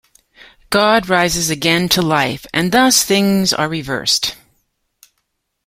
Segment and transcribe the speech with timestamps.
[0.71, 4.35] God rises again to life, and thus things are reversed.